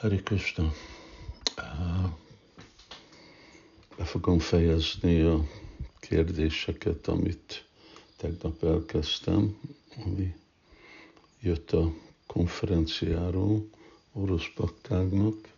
Hari 0.00 0.22
Krishna. 0.22 0.72
Be 3.96 4.04
fogom 4.04 4.38
fejezni 4.38 5.20
a 5.20 5.44
kérdéseket, 6.00 7.06
amit 7.08 7.64
tegnap 8.16 8.64
elkezdtem, 8.64 9.58
ami 10.04 10.34
jött 11.40 11.70
a 11.72 11.92
konferenciáról 12.26 13.68
orosz 14.12 14.46
baktágnak, 14.56 15.48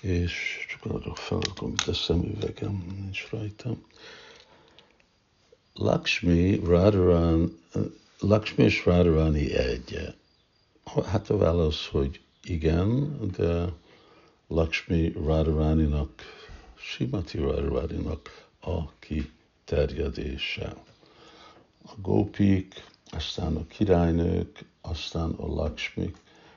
és 0.00 0.66
csak 0.68 0.92
arra 0.92 1.14
felrakom, 1.14 1.70
itt 1.72 1.86
a 1.86 1.94
szemüvegem 1.94 2.84
nincs 3.00 3.28
rajta. 3.30 3.76
Lakshmi 5.74 6.56
Radharani, 6.64 7.52
Lakshmi 8.18 8.64
és 8.64 8.84
Radharani 8.84 9.52
egy. 9.52 10.14
Hát 11.06 11.30
a 11.30 11.36
válasz, 11.36 11.86
hogy 11.86 12.20
igen, 12.48 13.18
de 13.36 13.72
Lakshmi 14.48 15.12
Radharani-nak, 15.12 16.22
Simati 16.78 17.38
Radharani-nak 17.38 18.48
a 18.60 18.90
kiterjedése. 18.98 20.76
A 21.84 21.92
gópik, 22.00 22.84
aztán 23.10 23.56
a 23.56 23.66
királynők, 23.66 24.64
aztán 24.80 25.30
a 25.30 25.46
Lakshmi, 25.46 26.14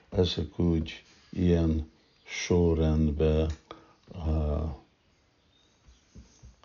ezek 0.09 0.59
úgy 0.59 1.03
ilyen 1.29 1.91
sorrendben 2.23 3.51
uh, 4.07 4.69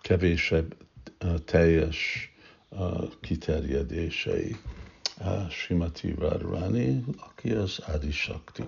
kevésebb 0.01 0.75
uh, 1.23 1.39
teljes 1.39 2.31
uh, 2.69 3.11
kiterjedései. 3.21 4.55
Simati 5.49 6.13
Radharani, 6.17 7.03
aki 7.17 7.51
az 7.51 7.79
Adi 7.79 8.11
Shakti 8.11 8.63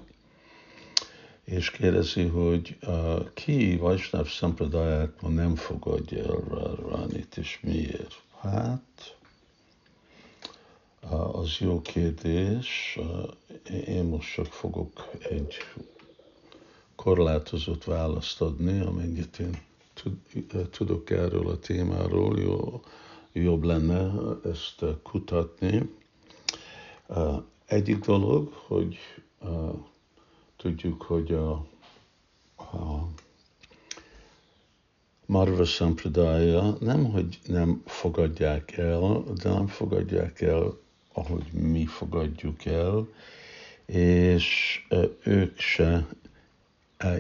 és 1.48 1.72
kérdezi, 1.72 2.24
hogy 2.24 2.78
uh, 2.88 3.34
ki 3.34 3.78
Vajsnav 3.78 4.26
Sampradájákban 4.28 5.34
nem 5.34 5.56
fogadja 5.56 6.24
el 6.24 6.76
Ránit, 6.90 7.38
és 7.38 7.60
miért? 7.62 8.22
Hát, 8.40 9.18
uh, 11.04 11.40
az 11.40 11.58
jó 11.60 11.82
kérdés. 11.82 12.98
Uh, 13.00 13.88
én 13.88 14.04
most 14.04 14.34
csak 14.34 14.46
fogok 14.46 15.10
egy 15.30 15.56
korlátozott 16.96 17.84
választ 17.84 18.42
adni, 18.42 18.80
amennyit 18.80 19.40
én 19.40 19.62
tudok 20.72 21.10
erről 21.10 21.48
a 21.50 21.60
témáról, 21.60 22.40
jó, 22.40 22.82
jobb 23.34 23.64
lenne 23.64 24.12
ezt 24.44 24.86
kutatni. 25.04 25.90
Egyik 27.66 27.98
dolog, 27.98 28.54
hogy 28.54 28.98
Tudjuk, 30.58 31.02
hogy 31.02 31.34
a, 31.34 31.52
a 32.56 33.08
Marva 35.26 35.64
Sampradaya 35.66 36.78
nem, 36.80 37.12
hogy 37.12 37.40
nem 37.46 37.82
fogadják 37.86 38.78
el, 38.78 39.24
de 39.42 39.50
nem 39.50 39.68
fogadják 39.68 40.42
el, 40.42 40.78
ahogy 41.14 41.52
mi 41.52 41.86
fogadjuk 41.86 42.66
el, 42.66 43.08
és 43.86 44.80
ők 45.24 45.60
se 45.60 46.08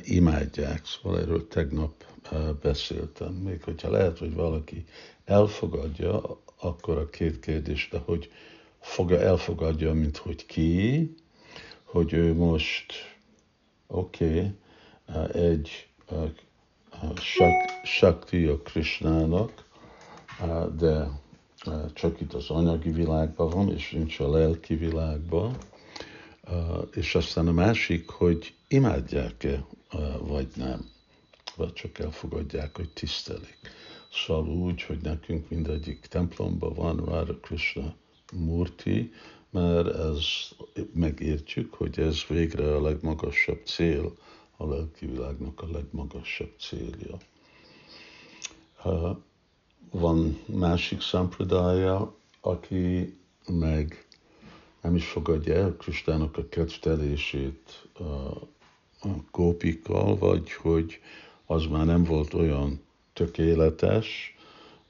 imádják. 0.03 0.85
Szóval 0.85 1.19
erről 1.19 1.47
tegnap 1.47 2.03
beszéltem. 2.61 3.33
Még 3.33 3.63
hogyha 3.63 3.89
lehet, 3.89 4.17
hogy 4.17 4.33
valaki 4.33 4.85
elfogadja, 5.25 6.39
akkor 6.59 6.97
a 6.97 7.09
két 7.09 7.39
kérdés, 7.39 7.87
de 7.91 7.97
hogy 8.05 8.31
foga, 8.79 9.19
elfogadja, 9.19 9.93
mint 9.93 10.17
hogy 10.17 10.45
ki, 10.45 11.15
hogy 11.83 12.13
ő 12.13 12.33
most 12.33 13.16
oké, 13.87 14.25
okay, 14.25 14.51
uh, 15.07 15.35
egy 15.35 15.87
uh, 16.09 16.29
Shakti 17.83 18.45
a 18.45 18.57
Krishnának, 18.57 19.65
uh, 20.41 20.75
de 20.75 21.09
csak 21.93 22.21
itt 22.21 22.33
az 22.33 22.49
anyagi 22.49 22.91
világban 22.91 23.49
van, 23.49 23.71
és 23.73 23.91
nincs 23.91 24.19
a 24.19 24.29
lelki 24.29 24.75
világban. 24.75 25.57
És 26.93 27.15
aztán 27.15 27.47
a 27.47 27.51
másik, 27.51 28.09
hogy 28.09 28.53
imádják-e, 28.67 29.65
vagy 30.19 30.47
nem, 30.55 30.85
vagy 31.55 31.73
csak 31.73 31.99
elfogadják, 31.99 32.75
hogy 32.75 32.89
tisztelik. 32.89 33.59
Szóval 34.11 34.47
úgy, 34.47 34.81
hogy 34.81 35.01
nekünk 35.01 35.49
mindegyik 35.49 35.99
templomban 35.99 36.73
van 36.73 36.95
Radha 36.95 37.35
Krishna 37.41 37.95
Murti, 38.33 39.11
mert 39.49 39.87
ez 39.87 40.25
megértjük, 40.93 41.73
hogy 41.73 41.99
ez 41.99 42.25
végre 42.27 42.75
a 42.75 42.81
legmagasabb 42.81 43.61
cél, 43.65 44.13
a 44.57 44.65
lelki 44.65 45.05
világnak 45.05 45.61
a 45.61 45.71
legmagasabb 45.71 46.53
célja. 46.59 47.17
Van 49.91 50.39
másik 50.45 51.01
szampradája, 51.01 52.15
aki 52.41 53.17
meg 53.47 54.07
nem 54.81 54.95
is 54.95 55.05
fogadja 55.05 55.53
el 55.55 55.75
Kristának 55.75 56.37
a 56.37 56.49
kedvtelését 56.49 57.87
a 57.93 59.23
gópikkal, 59.31 60.17
vagy 60.17 60.51
hogy 60.51 60.99
az 61.45 61.65
már 61.65 61.85
nem 61.85 62.03
volt 62.03 62.33
olyan 62.33 62.81
tökéletes, 63.13 64.36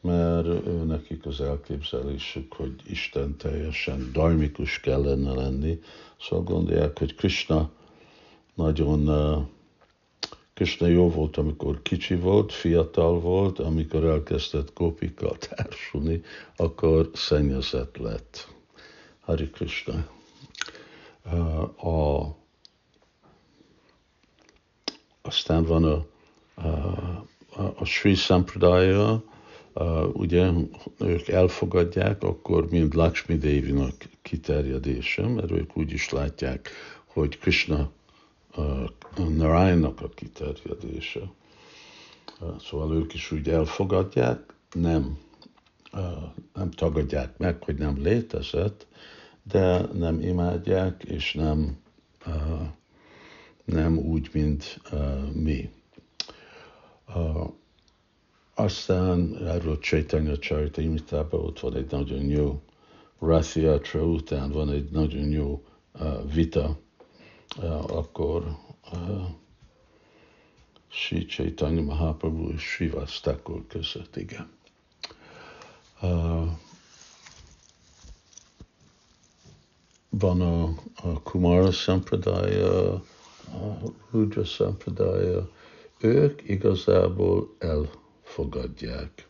mert 0.01 0.47
ő 0.47 0.83
nekik 0.85 1.25
az 1.25 1.41
elképzelésük, 1.41 2.53
hogy 2.53 2.73
Isten 2.89 3.37
teljesen 3.37 4.09
dajmikus 4.13 4.79
kellene 4.79 5.31
lenni. 5.31 5.79
Szóval 6.19 6.45
gondolják, 6.45 6.99
hogy 6.99 7.15
Krishna 7.15 7.69
nagyon 8.53 9.09
Krishna 10.57 10.87
jó 10.87 11.09
volt, 11.09 11.37
amikor 11.37 11.81
kicsi 11.81 12.15
volt, 12.15 12.53
fiatal 12.53 13.19
volt, 13.19 13.59
amikor 13.59 14.03
elkezdett 14.03 14.73
gópikkal 14.73 15.37
társulni, 15.37 16.21
akkor 16.55 17.09
szennyezett 17.13 17.97
lett. 17.97 18.47
Hari 19.19 19.49
Krishna. 19.49 20.07
A, 21.75 22.25
aztán 25.21 25.63
van 25.63 25.83
a, 25.83 26.05
a, 26.55 27.73
a 27.75 27.85
Sri 27.85 28.13
Sampradaya, 28.13 29.23
uh, 29.79 30.15
ugye 30.15 30.51
ők 30.99 31.27
elfogadják, 31.27 32.23
akkor 32.23 32.69
mind 32.69 32.93
Lakshmi 32.93 33.37
Devinak 33.37 33.95
kiterjedése, 34.21 35.27
mert 35.27 35.51
ők 35.51 35.77
úgy 35.77 35.91
is 35.91 36.09
látják, 36.09 36.69
hogy 37.05 37.37
Krishna 37.37 37.91
uh, 38.57 38.89
a 40.01 40.09
kiterjedése. 40.15 41.31
Szóval 42.59 42.95
ők 42.95 43.13
is 43.13 43.31
úgy 43.31 43.49
elfogadják, 43.49 44.53
nem, 44.73 45.17
nem 46.53 46.71
tagadják 46.71 47.37
meg, 47.37 47.63
hogy 47.63 47.75
nem 47.75 48.01
létezett, 48.01 48.87
de 49.43 49.79
nem 49.93 50.21
imádják, 50.21 51.03
és 51.03 51.33
nem, 51.33 51.77
nem 53.65 53.97
úgy, 53.97 54.29
mint 54.33 54.81
mi. 55.33 55.69
Aztán 58.59 59.37
erről 59.47 59.79
Chaitanya 59.79 60.37
Charitamritában 60.37 61.39
ott 61.39 61.59
van 61.59 61.75
egy 61.75 61.91
nagyon 61.91 62.25
jó 62.25 62.61
Rathiatra 63.19 64.03
után 64.03 64.51
van 64.51 64.69
egy 64.69 64.89
nagyon 64.91 65.29
jó 65.29 65.63
uh, 65.99 66.33
vita, 66.33 66.77
uh, 67.57 67.97
akkor 67.97 68.57
uh, 68.91 69.25
Sri 70.87 71.25
Chaitanya 71.25 71.81
Mahaprabhu 71.81 72.49
és 72.49 72.61
Srivas 72.61 73.19
Thakur 73.19 73.67
között, 73.67 74.15
igen. 74.15 74.49
Uh, 76.01 76.47
van 80.09 80.41
a, 80.41 80.63
a 80.95 81.21
Kumara 81.23 81.71
Sampradaya, 81.71 82.93
a 82.93 83.01
Rudra 84.11 84.43
Sampradaya, 84.43 85.49
ők 85.99 86.49
igazából 86.49 87.55
el 87.59 87.89
fogadják. 88.27 89.27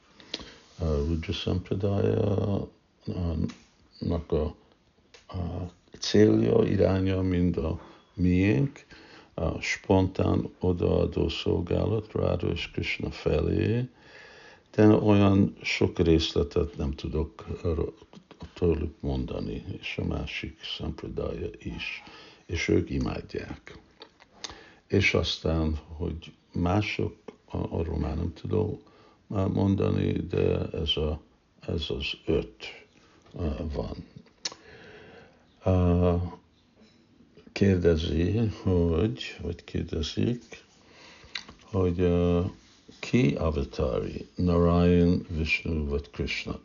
Rudra 0.79 1.33
Sampradaya-nak 1.33 2.71
a, 4.31 4.55
a 5.27 5.71
célja, 5.99 6.63
iránya, 6.63 7.21
mind 7.21 7.57
a 7.57 7.81
miénk, 8.13 8.85
a 9.33 9.61
spontán 9.61 10.49
odaadó 10.59 11.29
szolgálat 11.29 12.11
Ráda 12.11 12.47
és 12.47 12.71
Krishna 12.71 13.11
felé, 13.11 13.89
de 14.71 14.88
olyan 14.88 15.57
sok 15.61 16.00
részletet 16.00 16.77
nem 16.77 16.91
tudok 16.91 17.45
tőlük 18.53 18.95
mondani, 19.00 19.63
és 19.79 19.97
a 19.97 20.05
másik 20.05 20.59
szampradája 20.77 21.50
is, 21.59 22.03
és 22.45 22.67
ők 22.67 22.89
imádják. 22.89 23.79
És 24.88 25.13
aztán, 25.13 25.79
hogy 25.88 26.33
mások, 26.53 27.15
arról 27.51 27.97
már 27.97 28.15
nem 28.15 28.33
tudom, 28.33 28.79
mondani, 29.27 30.11
de 30.11 30.69
ez, 30.69 30.97
a, 30.97 31.19
ez 31.67 31.85
az 31.89 32.05
öt 32.25 32.65
van. 33.73 33.95
kérdezi, 37.51 38.38
hogy, 38.63 39.38
vagy 39.41 39.63
kérdezik, 39.63 40.65
hogy 41.63 42.13
ki 42.99 43.35
avatari, 43.35 44.27
Narayan, 44.35 45.25
Vishnu 45.29 45.88
vagy 45.88 46.09
Krishna? 46.09 46.59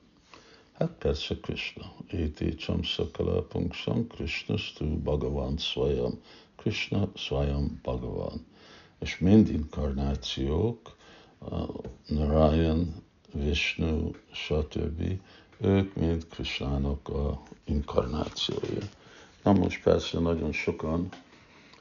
Hát 0.73 0.91
persze 0.99 1.37
Krishna. 1.41 1.93
Éti 2.11 2.55
Chamsakala 2.55 3.43
Punksam, 3.43 4.07
Krishna 4.07 4.57
Stu 4.57 4.85
Bhagavan 4.85 5.59
Swayam. 5.59 6.21
Krishna 6.57 7.09
Swayam 7.15 7.81
Bhagavan. 7.83 8.47
És 9.03 9.19
mind 9.19 9.49
inkarnációk, 9.49 10.97
Narayan, 12.07 12.95
Vishnu, 13.33 14.11
stb. 14.33 15.21
Ők 15.61 15.95
mind 15.95 16.27
Krishnának 16.29 17.09
a 17.09 17.43
inkarnációja. 17.65 18.83
Na 19.43 19.53
most 19.53 19.83
persze 19.83 20.19
nagyon 20.19 20.53
sokan 20.53 21.09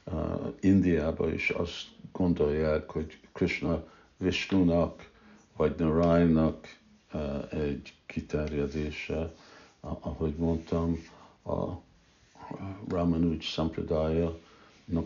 uh, 0.04 0.54
Indiában 0.60 1.34
is 1.34 1.50
azt 1.50 1.88
gondolják, 2.12 2.90
hogy 2.90 3.20
Krishna 3.32 3.84
Vishnunak 4.18 5.12
vagy 5.58 5.76
Narayannak 5.78 6.78
uh, 7.14 7.54
egy 7.54 7.94
kiterjedése, 8.06 9.34
ahogy 9.80 10.36
mondtam, 10.36 10.98
a 11.44 11.66
Ramanuj 12.88 13.40
Sampradaya 13.40 14.40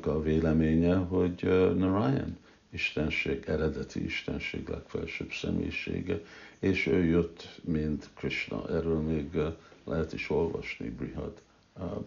a 0.02 0.22
véleménye, 0.22 0.96
hogy 0.96 1.40
Narayan 1.78 2.38
istenség, 2.70 3.44
eredeti 3.48 4.04
istenség 4.04 4.68
legfelsőbb 4.68 5.32
személyisége, 5.32 6.22
és 6.60 6.88
ő 6.88 7.04
jött, 7.04 7.62
mint 7.64 8.10
Krishna. 8.14 8.70
Erről 8.70 9.02
még 9.02 9.38
lehet 9.84 10.14
is 10.14 10.30
olvasni 10.30 10.90
Brihad 10.90 11.42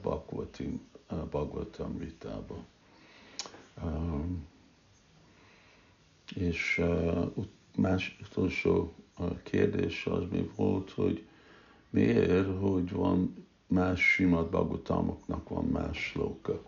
Bhagavatim, 0.02 0.80
Bhagavatam 1.08 1.98
Ritába. 1.98 2.64
Um, 3.82 4.46
és 6.34 6.82
más 7.76 8.18
utolsó 8.20 8.94
kérdés 9.42 10.06
az 10.06 10.24
mi 10.30 10.50
volt, 10.56 10.90
hogy 10.90 11.26
miért, 11.90 12.58
hogy 12.60 12.90
van 12.90 13.46
más 13.66 14.00
simat 14.00 14.50
Bhagavatamoknak 14.50 15.48
van 15.48 15.64
más 15.64 16.14
lóka. 16.14 16.62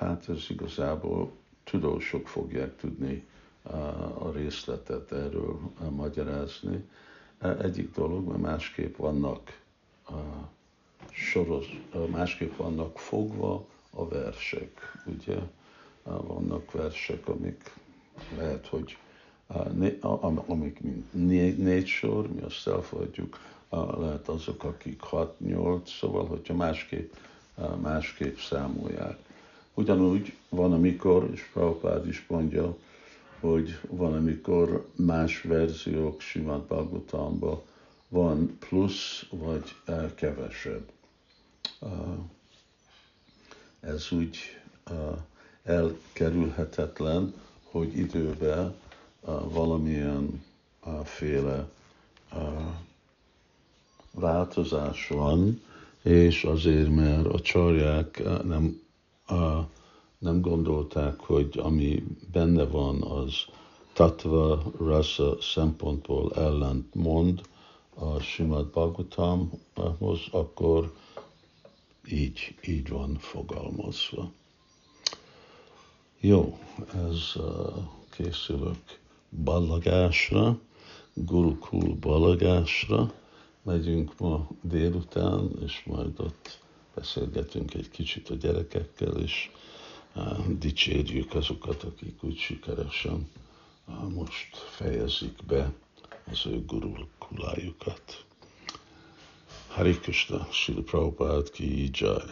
Hát 0.00 0.28
ez 0.28 0.46
igazából 0.48 1.32
tudósok 1.64 2.28
fogják 2.28 2.76
tudni 2.76 3.26
a 4.18 4.30
részletet 4.32 5.12
erről 5.12 5.58
magyarázni. 5.90 6.84
Egyik 7.62 7.94
dolog, 7.94 8.26
mert 8.26 8.40
másképp 8.40 8.96
vannak 8.96 9.60
soros, 11.10 11.80
másképp 12.10 12.56
vannak 12.56 12.98
fogva 12.98 13.66
a 13.90 14.08
versek, 14.08 15.02
ugye? 15.06 15.38
Vannak 16.02 16.72
versek, 16.72 17.28
amik 17.28 17.72
lehet, 18.36 18.66
hogy 18.66 18.96
amik 20.46 20.80
négy, 21.10 21.58
négy 21.58 21.86
sor, 21.86 22.32
mi 22.32 22.40
azt 22.40 22.66
elfogadjuk, 22.66 23.38
lehet 23.98 24.28
azok, 24.28 24.64
akik 24.64 25.02
6-8, 25.10 25.86
szóval, 25.86 26.26
hogyha 26.26 26.54
másképp, 26.54 27.12
másképp 27.80 28.36
számolják. 28.36 29.28
Ugyanúgy 29.80 30.36
van, 30.48 30.72
amikor, 30.72 31.28
és 31.32 31.42
Prabhupád 31.52 32.06
is 32.06 32.24
mondja, 32.28 32.76
hogy 33.40 33.78
van, 33.88 34.14
amikor 34.14 34.88
más 34.96 35.42
verziók 35.42 36.20
Simát 36.20 36.60
Bhagavatamban 36.60 37.62
van 38.08 38.56
plusz 38.58 39.26
vagy 39.30 39.74
kevesebb. 40.14 40.90
Ez 43.80 44.08
úgy 44.12 44.38
elkerülhetetlen, 45.62 47.34
hogy 47.62 47.98
időben 47.98 48.74
valamilyen 49.44 50.44
féle 51.04 51.68
változás 54.10 55.08
van, 55.08 55.62
és 56.02 56.44
azért, 56.44 56.94
mert 56.94 57.26
a 57.26 57.40
csarják 57.40 58.22
nem, 58.44 58.80
nem 60.18 60.40
gondolták, 60.40 61.20
hogy 61.20 61.58
ami 61.58 62.04
benne 62.32 62.64
van, 62.64 63.02
az 63.02 63.34
tatva, 63.92 64.62
rasa 64.78 65.36
szempontból 65.40 66.32
ellent 66.34 66.94
mond, 66.94 67.40
a 67.94 68.18
Simad 68.18 68.66
Bhagavatamhoz, 68.66 70.20
akkor 70.30 70.94
így, 72.08 72.54
így 72.66 72.88
van 72.88 73.16
fogalmazva. 73.18 74.30
Jó, 76.20 76.58
ez 76.94 77.32
uh, 77.36 77.76
készülök 78.10 79.00
ballagásra, 79.44 80.58
Gurukul 81.14 81.94
ballagásra. 82.00 83.12
Megyünk 83.62 84.18
ma 84.18 84.48
délután, 84.62 85.50
és 85.64 85.82
majd 85.86 86.20
ott 86.20 86.58
beszélgetünk 86.94 87.74
egy 87.74 87.90
kicsit 87.90 88.30
a 88.30 88.34
gyerekekkel, 88.34 89.16
és 89.16 89.50
dicsérjük 90.58 91.34
azokat, 91.34 91.82
akik 91.82 92.22
úgy 92.22 92.38
sikeresen 92.38 93.28
most 94.08 94.56
fejezik 94.56 95.44
be 95.46 95.72
az 96.30 96.46
ő 96.46 96.64
gurukulájukat. 96.64 98.24
Hari 99.68 99.98
Krishna, 99.98 100.48
Srila 100.50 100.82
Prabhupada 100.82 101.42
ki 101.42 101.90
jai. 101.92 102.22